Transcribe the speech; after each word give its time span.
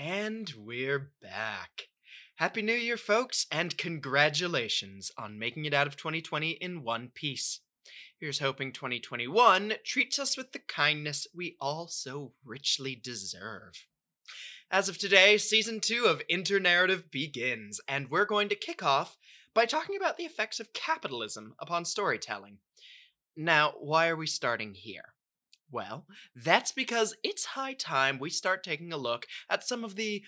And 0.00 0.54
we're 0.56 1.10
back. 1.20 1.88
Happy 2.36 2.62
New 2.62 2.72
Year, 2.72 2.96
folks, 2.96 3.46
and 3.50 3.76
congratulations 3.76 5.10
on 5.18 5.40
making 5.40 5.64
it 5.64 5.74
out 5.74 5.88
of 5.88 5.96
2020 5.96 6.50
in 6.50 6.84
one 6.84 7.10
piece. 7.12 7.58
Here's 8.20 8.38
hoping 8.38 8.70
2021 8.72 9.72
treats 9.84 10.20
us 10.20 10.36
with 10.36 10.52
the 10.52 10.60
kindness 10.60 11.26
we 11.34 11.56
all 11.60 11.88
so 11.88 12.30
richly 12.44 12.94
deserve. 12.94 13.86
As 14.70 14.88
of 14.88 14.98
today, 14.98 15.36
season 15.36 15.80
two 15.80 16.04
of 16.04 16.22
Internarrative 16.30 17.10
begins, 17.10 17.80
and 17.88 18.08
we're 18.08 18.24
going 18.24 18.48
to 18.50 18.54
kick 18.54 18.84
off 18.84 19.18
by 19.52 19.66
talking 19.66 19.96
about 19.96 20.16
the 20.16 20.26
effects 20.26 20.60
of 20.60 20.72
capitalism 20.72 21.56
upon 21.58 21.84
storytelling. 21.84 22.58
Now, 23.36 23.74
why 23.80 24.06
are 24.06 24.16
we 24.16 24.28
starting 24.28 24.74
here? 24.74 25.14
Well, 25.70 26.06
that's 26.34 26.72
because 26.72 27.14
it's 27.22 27.44
high 27.44 27.74
time 27.74 28.18
we 28.18 28.30
start 28.30 28.62
taking 28.64 28.92
a 28.92 28.96
look 28.96 29.26
at 29.48 29.64
some 29.66 29.84
of 29.84 29.96
the 29.96 30.24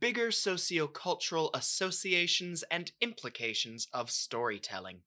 bigger 0.00 0.28
sociocultural 0.28 1.50
associations 1.54 2.62
and 2.70 2.92
implications 3.00 3.88
of 3.92 4.10
storytelling. 4.10 5.02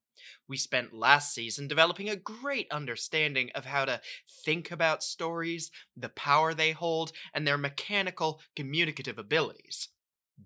We 0.48 0.56
spent 0.56 0.92
last 0.92 1.32
season 1.32 1.68
developing 1.68 2.08
a 2.08 2.16
great 2.16 2.68
understanding 2.70 3.50
of 3.54 3.64
how 3.64 3.84
to 3.84 4.00
think 4.44 4.70
about 4.70 5.02
stories, 5.02 5.70
the 5.96 6.08
power 6.08 6.54
they 6.54 6.72
hold, 6.72 7.12
and 7.32 7.46
their 7.46 7.58
mechanical 7.58 8.40
communicative 8.56 9.18
abilities. 9.18 9.88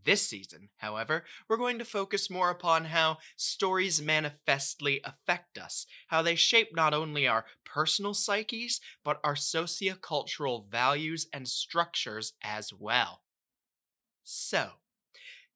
This 0.05 0.27
season, 0.27 0.70
however, 0.78 1.24
we're 1.48 1.56
going 1.56 1.78
to 1.78 1.84
focus 1.84 2.30
more 2.30 2.50
upon 2.50 2.87
how 2.87 3.19
stories 3.37 4.00
manifestly 4.02 5.00
affect 5.05 5.59
us, 5.59 5.87
how 6.09 6.23
they 6.23 6.34
shape 6.34 6.74
not 6.74 6.95
only 6.95 7.28
our 7.28 7.45
personal 7.64 8.14
psyches, 8.14 8.80
but 9.05 9.20
our 9.23 9.34
sociocultural 9.34 10.69
values 10.69 11.28
and 11.33 11.47
structures 11.47 12.33
as 12.42 12.73
well. 12.73 13.23
So, 14.24 14.70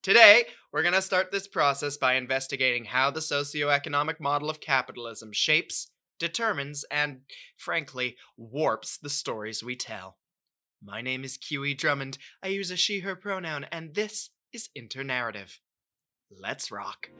today 0.02 0.44
we're 0.72 0.82
going 0.82 0.94
to 0.94 1.02
start 1.02 1.32
this 1.32 1.48
process 1.48 1.96
by 1.96 2.14
investigating 2.14 2.84
how 2.84 3.10
the 3.10 3.20
socioeconomic 3.20 4.20
model 4.20 4.50
of 4.50 4.60
capitalism 4.60 5.32
shapes, 5.32 5.90
determines, 6.18 6.84
and, 6.90 7.22
frankly, 7.56 8.16
warps 8.36 8.96
the 8.96 9.10
stories 9.10 9.64
we 9.64 9.76
tell. 9.76 10.18
My 10.82 11.00
name 11.00 11.24
is 11.24 11.36
Kiwi 11.36 11.74
Drummond. 11.74 12.18
I 12.42 12.48
use 12.48 12.70
a 12.70 12.76
she 12.76 13.00
her 13.00 13.16
pronoun, 13.16 13.64
and 13.72 13.94
this 13.94 14.30
is 14.56 14.70
Internarrative. 14.74 15.58
Let's 16.30 16.70
rock. 16.70 17.10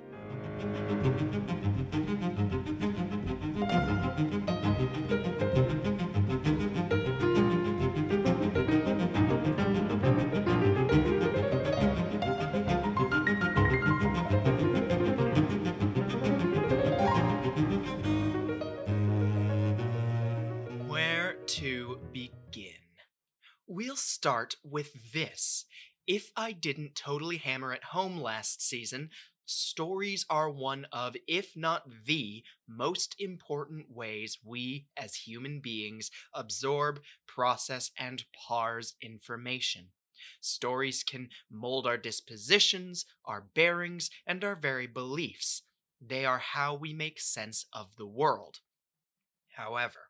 Where 20.89 21.35
to 21.47 21.99
begin? 22.15 22.73
We'll 23.67 23.97
start 23.97 24.57
with 24.65 25.13
this. 25.13 25.67
If 26.07 26.31
I 26.37 26.53
didn't 26.53 26.95
totally 26.95 27.39
hammer 27.39 27.73
it 27.73 27.83
home 27.83 28.17
last 28.21 28.63
season, 28.63 29.11
stories 29.45 30.25
are 30.31 30.49
one 30.49 30.87
of, 30.93 31.17
if 31.27 31.57
not 31.57 31.83
the, 32.07 32.45
most 32.69 33.17
important 33.19 33.91
ways 33.91 34.39
we 34.45 34.87
as 34.97 35.17
human 35.17 35.59
beings 35.59 36.13
absorb, 36.33 37.01
process, 37.27 37.91
and 37.99 38.25
parse 38.49 38.95
information. 39.03 39.89
Stories 40.41 41.03
can 41.03 41.29
mold 41.51 41.89
our 41.89 41.99
dispositions, 41.99 43.05
our 43.25 43.41
bearings, 43.55 44.09
and 44.27 44.45
our 44.45 44.55
very 44.55 44.87
beliefs. 44.87 45.63
They 46.01 46.25
are 46.25 46.39
how 46.39 46.75
we 46.77 46.93
make 46.93 47.21
sense 47.21 47.67
of 47.73 47.97
the 47.97 48.07
world. 48.07 48.61
However, 49.57 50.06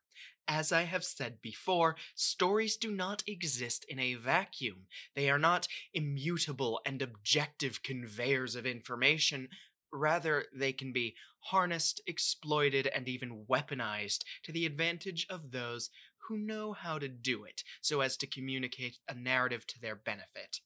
as 0.49 0.73
I 0.73 0.83
have 0.83 1.05
said 1.05 1.43
before, 1.43 1.97
stories 2.15 2.77
do 2.77 2.91
not 2.91 3.23
exist 3.27 3.84
in 3.89 3.99
a 3.99 4.15
vacuum. 4.15 4.87
They 5.15 5.31
are 5.31 5.39
not 5.39 5.69
immutable 5.93 6.81
and 6.87 7.03
objective 7.03 7.83
conveyors 7.83 8.55
of 8.55 8.67
information. 8.67 9.49
Rather, 9.93 10.47
they 10.55 10.73
can 10.73 10.93
be 10.93 11.15
harnessed, 11.41 12.01
exploited, 12.07 12.87
and 12.87 13.09
even 13.09 13.47
weaponized 13.49 14.21
to 14.45 14.53
the 14.53 14.67
advantage 14.67 15.27
of 15.31 15.51
those 15.51 15.91
who 16.29 16.37
know 16.37 16.73
how 16.73 16.99
to 16.99 17.09
do 17.09 17.45
it 17.45 17.63
so 17.81 18.01
as 18.01 18.17
to 18.17 18.27
communicate 18.27 18.99
a 19.09 19.15
narrative 19.15 19.67
to 19.67 19.81
their 19.81 19.95
benefit. 19.95 20.61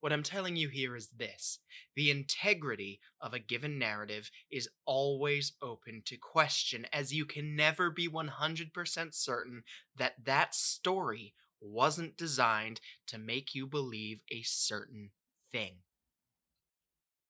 What 0.00 0.12
I'm 0.12 0.22
telling 0.22 0.56
you 0.56 0.68
here 0.68 0.96
is 0.96 1.08
this 1.08 1.58
the 1.94 2.10
integrity 2.10 3.00
of 3.20 3.34
a 3.34 3.38
given 3.38 3.78
narrative 3.78 4.30
is 4.50 4.68
always 4.84 5.52
open 5.62 6.02
to 6.06 6.16
question, 6.16 6.86
as 6.92 7.12
you 7.12 7.24
can 7.24 7.56
never 7.56 7.90
be 7.90 8.08
100% 8.08 9.14
certain 9.14 9.62
that 9.96 10.24
that 10.24 10.54
story 10.54 11.34
wasn't 11.60 12.16
designed 12.16 12.80
to 13.06 13.18
make 13.18 13.54
you 13.54 13.66
believe 13.66 14.20
a 14.30 14.42
certain 14.42 15.10
thing. 15.50 15.76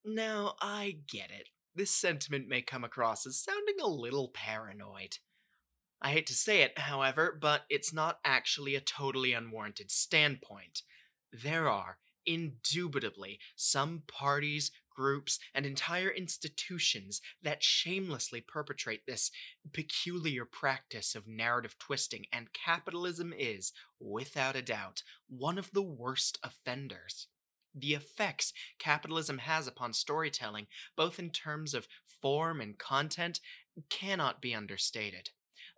Now, 0.05 0.55
I 0.61 0.99
get 1.09 1.31
it. 1.31 1.49
This 1.75 1.91
sentiment 1.91 2.49
may 2.49 2.61
come 2.63 2.85
across 2.85 3.27
as 3.27 3.43
sounding 3.43 3.77
a 3.81 3.87
little 3.87 4.29
paranoid. 4.29 5.19
I 6.01 6.11
hate 6.11 6.27
to 6.27 6.35
say 6.35 6.63
it, 6.63 6.79
however, 6.79 7.39
but 7.41 7.63
it's 7.71 7.93
not 7.93 8.19
actually 8.25 8.75
a 8.75 8.81
totally 8.81 9.33
unwarranted 9.33 9.91
standpoint. 9.91 10.83
There 11.33 11.69
are, 11.69 11.99
indubitably 12.27 13.39
some 13.57 14.03
parties, 14.07 14.71
groups, 14.95 15.39
and 15.55 15.65
entire 15.65 16.11
institutions 16.11 17.21
that 17.43 17.63
shamelessly 17.63 18.41
perpetrate 18.41 19.07
this 19.07 19.31
peculiar 19.73 20.45
practice 20.45 21.15
of 21.15 21.27
narrative 21.27 21.79
twisting, 21.79 22.27
and 22.33 22.53
capitalism 22.53 23.33
is, 23.37 23.73
without 23.99 24.57
a 24.57 24.63
doubt, 24.63 25.03
one 25.29 25.59
of 25.59 25.71
the 25.73 25.83
worst 25.83 26.39
offenders. 26.43 27.29
The 27.75 27.95
effects 27.95 28.53
capitalism 28.79 29.39
has 29.39 29.67
upon 29.67 29.95
storytelling, 29.95 30.67
both 30.95 31.19
in 31.19 31.31
terms 31.31 31.73
of 31.73 31.89
form 32.21 32.61
and 32.61 32.79
content, 32.79 33.41
cannot 33.89 34.43
be 34.43 34.55
understated. 34.55 35.31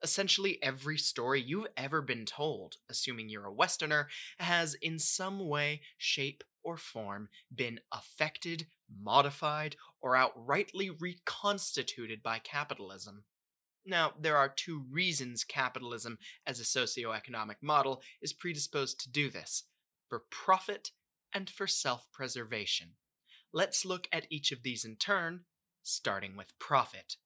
Essentially, 0.03 0.63
every 0.63 0.99
story 0.99 1.41
you've 1.41 1.67
ever 1.77 2.03
been 2.03 2.27
told, 2.27 2.77
assuming 2.91 3.29
you're 3.29 3.47
a 3.47 3.53
Westerner, 3.53 4.09
has 4.39 4.75
in 4.75 4.99
some 4.99 5.49
way, 5.49 5.81
shape, 5.97 6.45
or 6.63 6.77
form 6.77 7.29
been 7.55 7.81
affected, 7.93 8.67
modified, 8.91 9.77
or 10.01 10.15
outrightly 10.15 10.91
reconstituted 10.99 12.23
by 12.23 12.39
capitalism. 12.39 13.25
Now, 13.87 14.15
there 14.19 14.37
are 14.37 14.49
two 14.49 14.85
reasons 14.91 15.45
capitalism 15.45 16.19
as 16.47 16.59
a 16.59 16.65
socioeconomic 16.65 17.57
model 17.63 18.03
is 18.23 18.33
predisposed 18.33 18.99
to 19.01 19.11
do 19.11 19.29
this 19.31 19.65
for 20.09 20.25
profit 20.31 20.91
and 21.33 21.51
for 21.51 21.67
self 21.67 22.11
preservation. 22.13 22.93
Let's 23.53 23.85
look 23.85 24.09
at 24.11 24.27
each 24.31 24.53
of 24.53 24.63
these 24.63 24.85
in 24.85 24.97
turn, 24.97 25.45
starting 25.83 26.37
with 26.37 26.59
profit. 26.59 27.17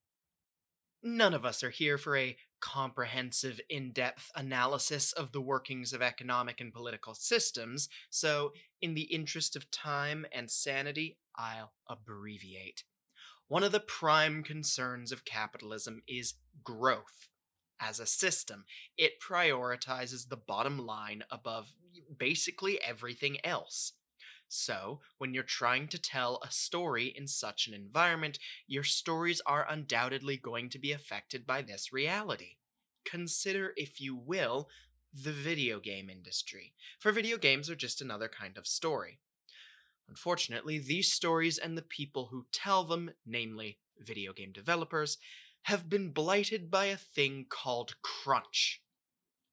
None 1.01 1.33
of 1.33 1.45
us 1.45 1.63
are 1.63 1.69
here 1.69 1.97
for 1.97 2.17
a 2.17 2.35
comprehensive, 2.61 3.59
in 3.69 3.91
depth 3.91 4.31
analysis 4.35 5.11
of 5.11 5.31
the 5.31 5.41
workings 5.41 5.93
of 5.93 6.01
economic 6.01 6.59
and 6.61 6.73
political 6.73 7.13
systems, 7.13 7.89
so, 8.09 8.53
in 8.81 8.93
the 8.93 9.03
interest 9.03 9.55
of 9.55 9.71
time 9.71 10.25
and 10.31 10.49
sanity, 10.49 11.17
I'll 11.35 11.73
abbreviate. 11.87 12.83
One 13.47 13.63
of 13.63 13.71
the 13.71 13.79
prime 13.79 14.43
concerns 14.43 15.11
of 15.11 15.25
capitalism 15.25 16.03
is 16.07 16.35
growth. 16.63 17.27
As 17.79 17.99
a 17.99 18.05
system, 18.05 18.65
it 18.97 19.21
prioritizes 19.21 20.27
the 20.27 20.37
bottom 20.37 20.77
line 20.77 21.23
above 21.31 21.73
basically 22.17 22.79
everything 22.81 23.37
else. 23.43 23.93
So, 24.51 24.99
when 25.19 25.35
you're 25.35 25.43
trying 25.43 25.87
to 25.89 26.01
tell 26.01 26.39
a 26.43 26.49
story 26.49 27.13
in 27.15 27.27
such 27.27 27.67
an 27.67 27.73
environment, 27.75 28.39
your 28.65 28.83
stories 28.83 29.41
are 29.45 29.67
undoubtedly 29.69 30.37
going 30.37 30.69
to 30.71 30.79
be 30.79 30.91
affected 30.91 31.45
by 31.45 31.61
this 31.61 31.93
reality. 31.93 32.55
Consider, 33.05 33.73
if 33.77 34.01
you 34.01 34.15
will, 34.15 34.67
the 35.13 35.31
video 35.31 35.79
game 35.79 36.09
industry, 36.09 36.73
for 36.99 37.11
video 37.11 37.37
games 37.37 37.69
are 37.69 37.75
just 37.75 38.01
another 38.01 38.27
kind 38.27 38.57
of 38.57 38.65
story. 38.65 39.19
Unfortunately, 40.07 40.79
these 40.79 41.11
stories 41.11 41.59
and 41.59 41.77
the 41.77 41.83
people 41.83 42.29
who 42.31 42.47
tell 42.51 42.83
them, 42.83 43.11
namely 43.27 43.77
video 43.99 44.33
game 44.33 44.51
developers, 44.51 45.19
have 45.63 45.89
been 45.89 46.09
blighted 46.09 46.71
by 46.71 46.85
a 46.85 46.97
thing 46.97 47.45
called 47.47 48.01
crunch. 48.01 48.81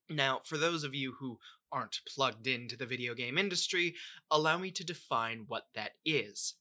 Now, 0.08 0.40
for 0.44 0.56
those 0.56 0.84
of 0.84 0.94
you 0.94 1.16
who 1.18 1.38
aren't 1.72 2.00
plugged 2.06 2.46
into 2.46 2.76
the 2.76 2.86
video 2.86 3.14
game 3.14 3.38
industry, 3.38 3.94
allow 4.30 4.58
me 4.58 4.70
to 4.72 4.84
define 4.84 5.44
what 5.48 5.68
that 5.74 5.92
is. 6.04 6.54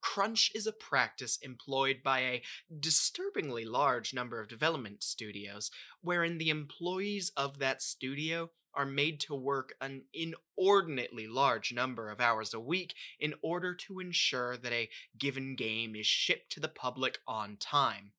Crunch 0.00 0.52
is 0.54 0.66
a 0.66 0.72
practice 0.72 1.38
employed 1.42 2.02
by 2.04 2.20
a 2.20 2.42
disturbingly 2.78 3.64
large 3.64 4.14
number 4.14 4.40
of 4.40 4.48
development 4.48 5.02
studios, 5.02 5.70
wherein 6.02 6.38
the 6.38 6.50
employees 6.50 7.32
of 7.36 7.58
that 7.58 7.82
studio 7.82 8.50
are 8.74 8.86
made 8.86 9.18
to 9.18 9.34
work 9.34 9.74
an 9.80 10.02
inordinately 10.14 11.26
large 11.26 11.72
number 11.72 12.10
of 12.10 12.20
hours 12.20 12.54
a 12.54 12.60
week 12.60 12.94
in 13.18 13.34
order 13.42 13.74
to 13.74 13.98
ensure 13.98 14.56
that 14.56 14.72
a 14.72 14.88
given 15.18 15.56
game 15.56 15.96
is 15.96 16.06
shipped 16.06 16.52
to 16.52 16.60
the 16.60 16.68
public 16.68 17.18
on 17.26 17.56
time. 17.56 18.12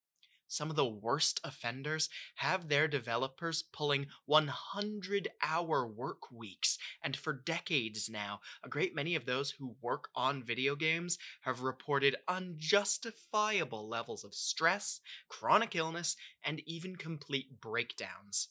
Some 0.51 0.71
of 0.71 0.75
the 0.75 0.83
worst 0.83 1.39
offenders 1.43 2.09
have 2.37 2.67
their 2.67 2.87
developers 2.87 3.61
pulling 3.61 4.07
100 4.25 5.27
hour 5.43 5.85
work 5.85 6.31
weeks, 6.31 6.79
and 7.03 7.15
for 7.15 7.33
decades 7.33 8.09
now, 8.09 8.39
a 8.63 8.67
great 8.67 8.95
many 8.95 9.13
of 9.13 9.25
those 9.25 9.51
who 9.51 9.75
work 9.79 10.09
on 10.15 10.43
video 10.43 10.75
games 10.75 11.19
have 11.41 11.61
reported 11.61 12.15
unjustifiable 12.27 13.87
levels 13.87 14.23
of 14.23 14.33
stress, 14.33 15.01
chronic 15.27 15.75
illness, 15.75 16.15
and 16.43 16.61
even 16.65 16.95
complete 16.95 17.61
breakdowns. 17.61 18.47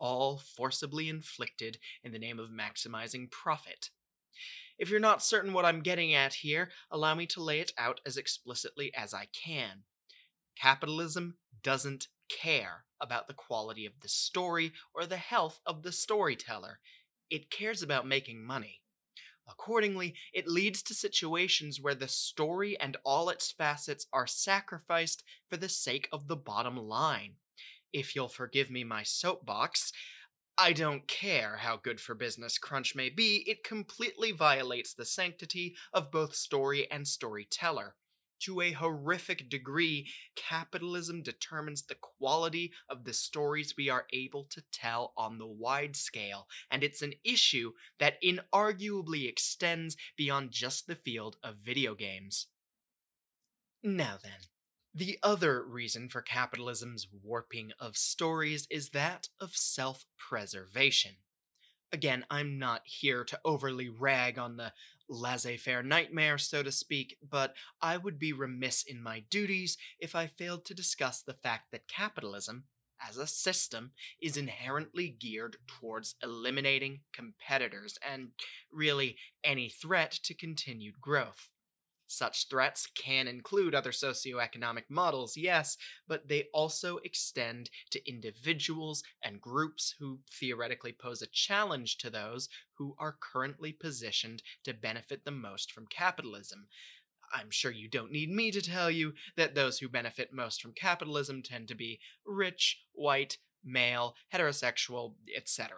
All 0.00 0.38
forcibly 0.38 1.08
inflicted 1.08 1.78
in 2.02 2.10
the 2.10 2.18
name 2.18 2.40
of 2.40 2.50
maximizing 2.50 3.30
profit. 3.30 3.90
If 4.76 4.90
you're 4.90 4.98
not 4.98 5.22
certain 5.22 5.52
what 5.52 5.64
I'm 5.64 5.82
getting 5.82 6.14
at 6.14 6.34
here, 6.34 6.70
allow 6.90 7.14
me 7.14 7.26
to 7.26 7.42
lay 7.42 7.60
it 7.60 7.72
out 7.78 8.00
as 8.04 8.16
explicitly 8.16 8.92
as 8.92 9.14
I 9.14 9.26
can. 9.26 9.84
Capitalism 10.60 11.36
doesn't 11.62 12.08
care 12.28 12.84
about 13.00 13.28
the 13.28 13.34
quality 13.34 13.86
of 13.86 14.00
the 14.00 14.08
story 14.08 14.72
or 14.94 15.06
the 15.06 15.16
health 15.16 15.60
of 15.66 15.82
the 15.82 15.92
storyteller. 15.92 16.80
It 17.30 17.50
cares 17.50 17.82
about 17.82 18.06
making 18.06 18.44
money. 18.44 18.80
Accordingly, 19.48 20.14
it 20.32 20.48
leads 20.48 20.82
to 20.84 20.94
situations 20.94 21.80
where 21.80 21.94
the 21.94 22.08
story 22.08 22.78
and 22.80 22.96
all 23.04 23.28
its 23.28 23.52
facets 23.52 24.06
are 24.12 24.26
sacrificed 24.26 25.22
for 25.48 25.56
the 25.56 25.68
sake 25.68 26.08
of 26.12 26.26
the 26.26 26.36
bottom 26.36 26.76
line. 26.76 27.34
If 27.92 28.16
you'll 28.16 28.28
forgive 28.28 28.70
me 28.70 28.82
my 28.82 29.04
soapbox, 29.04 29.92
I 30.58 30.72
don't 30.72 31.06
care 31.06 31.58
how 31.58 31.76
good 31.76 32.00
for 32.00 32.14
business 32.14 32.58
Crunch 32.58 32.94
may 32.94 33.10
be, 33.10 33.44
it 33.46 33.62
completely 33.62 34.32
violates 34.32 34.94
the 34.94 35.04
sanctity 35.04 35.76
of 35.92 36.10
both 36.10 36.34
story 36.34 36.90
and 36.90 37.06
storyteller. 37.06 37.94
To 38.40 38.60
a 38.60 38.72
horrific 38.72 39.48
degree, 39.48 40.12
capitalism 40.34 41.22
determines 41.22 41.82
the 41.82 41.94
quality 41.94 42.72
of 42.88 43.04
the 43.04 43.14
stories 43.14 43.76
we 43.76 43.88
are 43.88 44.06
able 44.12 44.44
to 44.44 44.62
tell 44.72 45.14
on 45.16 45.38
the 45.38 45.46
wide 45.46 45.96
scale, 45.96 46.46
and 46.70 46.84
it's 46.84 47.02
an 47.02 47.14
issue 47.24 47.72
that 47.98 48.20
inarguably 48.22 49.26
extends 49.28 49.96
beyond 50.16 50.50
just 50.50 50.86
the 50.86 50.96
field 50.96 51.36
of 51.42 51.56
video 51.56 51.94
games. 51.94 52.48
Now 53.82 54.18
then, 54.22 54.40
the 54.94 55.18
other 55.22 55.62
reason 55.64 56.08
for 56.08 56.22
capitalism's 56.22 57.06
warping 57.10 57.72
of 57.78 57.96
stories 57.96 58.66
is 58.70 58.90
that 58.90 59.28
of 59.40 59.56
self 59.56 60.04
preservation. 60.16 61.16
Again, 61.92 62.26
I'm 62.30 62.58
not 62.58 62.82
here 62.84 63.24
to 63.24 63.40
overly 63.44 63.88
rag 63.88 64.38
on 64.38 64.56
the 64.56 64.72
laissez 65.08 65.56
faire 65.56 65.82
nightmare, 65.82 66.36
so 66.36 66.62
to 66.62 66.72
speak, 66.72 67.16
but 67.28 67.54
I 67.80 67.96
would 67.96 68.18
be 68.18 68.32
remiss 68.32 68.82
in 68.82 69.02
my 69.02 69.20
duties 69.30 69.76
if 70.00 70.14
I 70.14 70.26
failed 70.26 70.64
to 70.66 70.74
discuss 70.74 71.22
the 71.22 71.34
fact 71.34 71.70
that 71.70 71.88
capitalism, 71.88 72.64
as 73.00 73.16
a 73.16 73.26
system, 73.26 73.92
is 74.20 74.36
inherently 74.36 75.08
geared 75.08 75.58
towards 75.66 76.16
eliminating 76.22 77.00
competitors 77.12 77.98
and 78.06 78.30
really 78.72 79.16
any 79.44 79.68
threat 79.68 80.10
to 80.24 80.34
continued 80.34 81.00
growth. 81.00 81.48
Such 82.06 82.48
threats 82.48 82.86
can 82.86 83.26
include 83.26 83.74
other 83.74 83.90
socioeconomic 83.90 84.84
models, 84.88 85.36
yes, 85.36 85.76
but 86.06 86.28
they 86.28 86.44
also 86.54 86.98
extend 86.98 87.68
to 87.90 88.08
individuals 88.08 89.02
and 89.22 89.40
groups 89.40 89.94
who 89.98 90.20
theoretically 90.32 90.92
pose 90.92 91.20
a 91.20 91.26
challenge 91.26 91.98
to 91.98 92.10
those 92.10 92.48
who 92.74 92.94
are 92.98 93.18
currently 93.20 93.72
positioned 93.72 94.42
to 94.64 94.72
benefit 94.72 95.24
the 95.24 95.30
most 95.32 95.72
from 95.72 95.86
capitalism. 95.86 96.68
I'm 97.32 97.50
sure 97.50 97.72
you 97.72 97.88
don't 97.88 98.12
need 98.12 98.30
me 98.30 98.52
to 98.52 98.62
tell 98.62 98.90
you 98.90 99.14
that 99.36 99.54
those 99.54 99.78
who 99.78 99.88
benefit 99.88 100.32
most 100.32 100.62
from 100.62 100.72
capitalism 100.74 101.42
tend 101.42 101.66
to 101.68 101.74
be 101.74 101.98
rich, 102.24 102.84
white, 102.92 103.38
male, 103.64 104.14
heterosexual, 104.32 105.14
etc. 105.36 105.76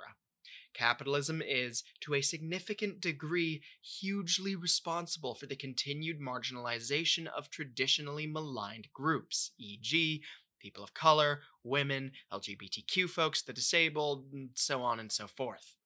Capitalism 0.75 1.43
is, 1.43 1.83
to 2.01 2.15
a 2.15 2.23
significant 2.23 3.01
degree, 3.01 3.63
hugely 3.83 4.55
responsible 4.55 5.35
for 5.35 5.47
the 5.47 5.57
continued 5.57 6.21
marginalization 6.21 7.27
of 7.27 7.51
traditionally 7.51 8.27
maligned 8.27 8.89
groups, 8.93 9.53
e.g., 9.59 10.23
people 10.61 10.85
of 10.85 10.95
color, 10.95 11.41
women, 11.65 12.13
LGBTQ 12.33 13.09
folks, 13.09 13.43
the 13.43 13.53
disabled, 13.53 14.27
and 14.33 14.51
so 14.55 14.83
on 14.83 15.01
and 15.01 15.11
so 15.11 15.27
forth. 15.27 15.77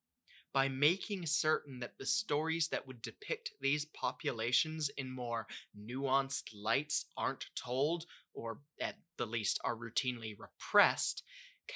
By 0.52 0.69
making 0.69 1.26
certain 1.26 1.81
that 1.81 1.96
the 1.99 2.05
stories 2.05 2.69
that 2.69 2.87
would 2.87 3.00
depict 3.00 3.52
these 3.61 3.87
populations 3.87 4.90
in 4.90 5.11
more 5.11 5.46
nuanced 5.78 6.50
lights 6.55 7.06
aren't 7.17 7.46
told, 7.55 8.05
or 8.35 8.58
at 8.81 8.96
the 9.17 9.26
least 9.26 9.58
are 9.64 9.76
routinely 9.76 10.37
repressed, 10.38 11.23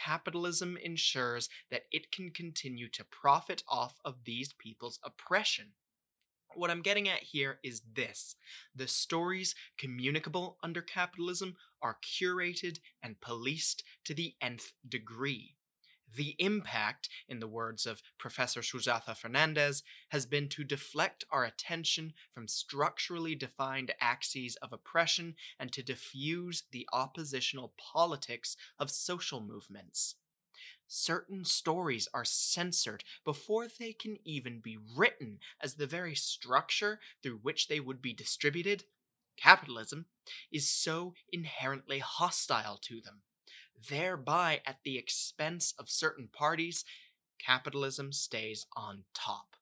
capitalism 0.05 0.77
ensures 0.77 1.49
that 1.71 1.83
it 1.91 2.13
can 2.13 2.31
continue 2.31 2.89
to 2.91 3.05
profit 3.05 3.63
off 3.69 3.99
of 4.05 4.25
these 4.25 4.53
people's 4.53 4.99
oppression. 5.03 5.73
What 6.55 6.71
I'm 6.71 6.83
getting 6.83 7.09
at 7.09 7.23
here 7.23 7.59
is 7.63 7.83
this 7.95 8.37
the 8.75 8.89
stories 8.89 9.55
communicable 9.79 10.59
under 10.63 10.81
capitalism 10.81 11.57
are 11.83 11.99
curated 12.03 12.79
and 13.03 13.21
policed 13.21 13.83
to 14.05 14.15
the 14.15 14.35
nth 14.41 14.73
degree. 14.89 15.56
The 16.17 16.35
impact, 16.39 17.11
in 17.29 17.41
the 17.41 17.47
words 17.47 17.85
of 17.85 18.03
Professor 18.17 18.63
Sujatha 18.63 19.15
Fernandes, 19.15 19.83
has 20.09 20.25
been 20.25 20.49
to 20.49 20.65
deflect 20.65 21.25
our 21.31 21.45
attention 21.45 22.15
from 22.33 22.49
structurally 22.49 23.35
defined 23.35 23.93
axes 24.01 24.57
of 24.63 24.73
oppression 24.73 25.35
and 25.59 25.71
to 25.73 25.83
diffuse 25.83 26.63
the 26.71 26.89
oppositional 26.91 27.75
politics 27.77 28.57
of 28.79 28.91
social 28.91 29.43
movements. 29.43 30.15
Certain 30.89 31.45
stories 31.45 32.09
are 32.15 32.25
censored 32.25 33.05
before 33.23 33.67
they 33.69 33.93
can 33.93 34.17
even 34.25 34.61
be 34.61 34.79
written 34.97 35.39
as 35.61 35.75
the 35.75 35.87
very 35.87 36.15
structure 36.15 36.99
through 37.23 37.41
which 37.43 37.69
they 37.69 37.79
would 37.79 38.01
be 38.01 38.15
distributed. 38.15 38.85
Capitalism 39.37 40.07
is 40.51 40.67
so 40.67 41.13
inherently 41.31 41.99
hostile 41.99 42.79
to 42.79 43.03
them 43.03 43.21
thereby 43.89 44.61
at 44.67 44.79
the 44.85 44.99
expense 44.99 45.75
of 45.79 45.91
certain 45.91 46.29
parties, 46.33 46.85
capitalism 47.45 48.13
stays 48.13 48.67
on 48.77 49.05
top. 49.15 49.57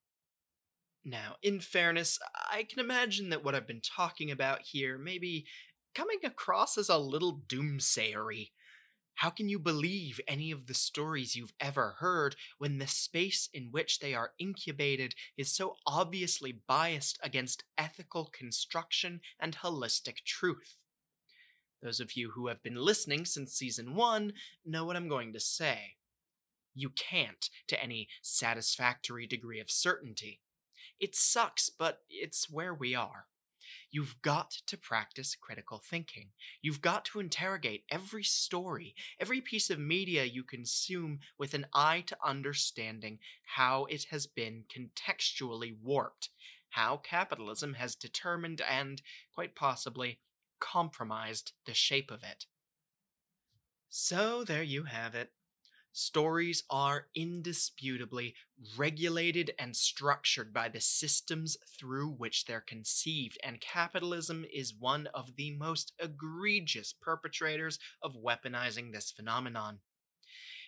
Now, 1.05 1.37
in 1.43 1.61
fairness, 1.61 2.19
I 2.50 2.62
can 2.62 2.81
imagine 2.81 3.28
that 3.28 3.44
what 3.44 3.55
I've 3.55 3.66
been 3.66 3.83
talking 3.83 4.30
about 4.30 4.62
here 4.62 4.97
may 4.97 5.18
be 5.18 5.47
coming 5.94 6.21
across 6.25 6.78
as 6.78 6.88
a 6.88 6.97
little 6.97 7.42
doomsayery. 7.47 8.50
How 9.16 9.30
can 9.30 9.49
you 9.49 9.59
believe 9.59 10.21
any 10.26 10.50
of 10.50 10.66
the 10.66 10.75
stories 10.75 11.37
you've 11.37 11.52
ever 11.61 11.97
heard 11.99 12.35
when 12.59 12.78
the 12.78 12.87
space 12.87 13.49
in 13.52 13.71
which 13.71 14.00
they 14.00 14.12
are 14.12 14.33
incubated 14.38 15.14
is 15.37 15.54
so 15.54 15.76
obviously 15.87 16.52
biased 16.66 17.18
against 17.23 17.64
ethical 17.78 18.26
construction 18.26 19.21
and 19.38 19.56
holistic 19.59 20.25
truth? 20.25 20.78
Those 21.85 22.00
of 22.00 22.17
you 22.17 22.31
who 22.31 22.47
have 22.47 22.62
been 22.62 22.76
listening 22.76 23.26
since 23.26 23.53
season 23.53 23.95
one 23.95 24.33
know 24.64 24.87
what 24.87 24.97
I'm 24.97 25.07
going 25.07 25.35
to 25.35 25.41
say. 25.41 25.97
You 26.75 26.88
can't 26.88 27.50
to 27.69 27.81
any 27.81 28.09
satisfactory 28.23 29.26
degree 29.26 29.61
of 29.61 29.71
certainty. 29.71 30.41
It 30.99 31.14
sucks, 31.14 31.69
but 31.69 32.00
it's 32.09 32.49
where 32.50 32.73
we 32.73 32.95
are. 32.95 33.26
You've 33.91 34.17
got 34.23 34.50
to 34.67 34.79
practice 34.79 35.37
critical 35.38 35.79
thinking. 35.79 36.31
You've 36.62 36.81
got 36.81 37.05
to 37.07 37.21
interrogate 37.21 37.85
every 37.91 38.25
story, 38.25 38.95
every 39.21 39.43
piece 39.43 39.69
of 39.69 39.79
media 39.79 40.25
you 40.25 40.43
consume 40.43 41.21
with 41.38 41.53
an 41.53 41.67
eye 41.75 42.03
to 42.07 42.17
understanding 42.25 43.19
how 43.57 43.85
it 43.91 44.05
has 44.11 44.26
been 44.26 44.64
contextually 44.75 45.76
warped, 45.83 46.31
how 46.71 46.97
capitalism 46.97 47.75
has 47.75 47.95
determined 47.95 48.62
and, 48.62 49.03
quite 49.35 49.55
possibly, 49.55 50.19
compromised 50.61 51.52
the 51.66 51.75
shape 51.75 52.11
of 52.11 52.23
it. 52.23 52.46
So 53.88 54.44
there 54.44 54.62
you 54.62 54.84
have 54.84 55.14
it. 55.14 55.30
Stories 55.92 56.64
are 56.68 57.06
indisputably 57.14 58.34
regulated 58.76 59.52
and 59.61 59.76
structured 59.76 60.52
by 60.52 60.68
the 60.68 60.80
systems 60.80 61.56
through 61.78 62.11
which 62.11 62.46
they're 62.46 62.61
conceived, 62.61 63.38
and 63.44 63.61
capitalism 63.61 64.44
is 64.52 64.75
one 64.76 65.06
of 65.14 65.37
the 65.37 65.52
most 65.56 65.92
egregious 66.00 66.92
perpetrators 66.92 67.78
of 68.02 68.16
weaponizing 68.16 68.92
this 68.92 69.12
phenomenon. 69.12 69.78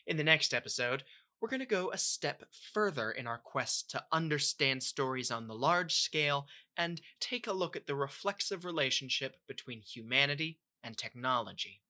In 0.06 0.16
the 0.16 0.22
next 0.22 0.54
episode, 0.54 1.02
we're 1.46 1.50
going 1.50 1.60
to 1.60 1.66
go 1.66 1.92
a 1.92 1.98
step 1.98 2.42
further 2.72 3.12
in 3.12 3.28
our 3.28 3.38
quest 3.38 3.88
to 3.88 4.02
understand 4.10 4.82
stories 4.82 5.30
on 5.30 5.46
the 5.46 5.54
large 5.54 5.94
scale 5.94 6.48
and 6.76 7.00
take 7.20 7.46
a 7.46 7.52
look 7.52 7.76
at 7.76 7.86
the 7.86 7.94
reflexive 7.94 8.64
relationship 8.64 9.36
between 9.46 9.80
humanity 9.80 10.58
and 10.82 10.98
technology. 10.98 11.82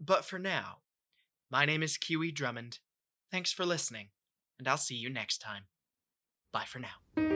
But 0.00 0.24
for 0.24 0.38
now, 0.38 0.78
my 1.50 1.66
name 1.66 1.82
is 1.82 1.98
Kiwi 1.98 2.32
Drummond. 2.32 2.78
Thanks 3.30 3.52
for 3.52 3.66
listening, 3.66 4.08
and 4.58 4.66
I'll 4.66 4.78
see 4.78 4.96
you 4.96 5.10
next 5.10 5.42
time. 5.42 5.64
Bye 6.50 6.64
for 6.66 6.78
now. 6.78 7.31